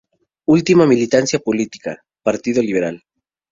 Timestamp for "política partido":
1.37-2.59